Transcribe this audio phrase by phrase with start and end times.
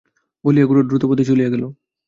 [0.45, 1.63] বলিয়া গোরা দ্রুতপদে চলিয়া গেল।